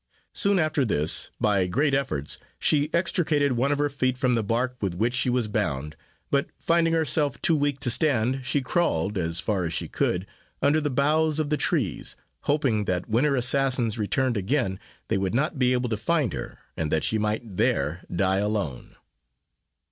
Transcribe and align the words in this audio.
Soon 0.33 0.57
after 0.57 0.83
this, 0.83 1.29
by 1.39 1.67
great 1.67 1.93
efforts, 1.93 2.39
she 2.57 2.89
extricated 2.91 3.51
one 3.51 3.71
of 3.71 3.77
her 3.77 3.87
feet 3.87 4.17
from 4.17 4.33
the 4.33 4.41
bark 4.41 4.75
with 4.81 4.95
which 4.95 5.13
she 5.13 5.29
was 5.29 5.47
bound; 5.47 5.95
but 6.31 6.47
finding 6.59 6.91
herself 6.93 7.39
too 7.39 7.55
weak 7.55 7.79
to 7.81 7.91
stand, 7.91 8.43
she 8.43 8.63
crawled, 8.63 9.15
as 9.15 9.39
far 9.39 9.63
as 9.63 9.73
she 9.75 9.87
could, 9.87 10.25
under 10.59 10.81
the 10.81 10.89
boughs 10.89 11.39
of 11.39 11.51
the 11.51 11.55
trees, 11.55 12.15
hoping 12.45 12.85
that 12.85 13.07
when 13.07 13.25
her 13.25 13.35
assassins 13.35 13.99
returned 13.99 14.37
again 14.37 14.79
they 15.07 15.19
would 15.19 15.35
not 15.35 15.59
be 15.59 15.71
able 15.71 15.87
to 15.89 15.97
find 15.97 16.33
her, 16.33 16.57
and 16.75 16.91
that 16.91 17.03
she 17.03 17.19
might 17.19 17.57
there 17.57 18.01
die 18.11 18.37
alone. 18.39 18.95